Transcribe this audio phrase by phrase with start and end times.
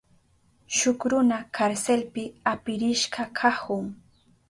[0.77, 3.85] Shuk runa karselpi apirishka kahun.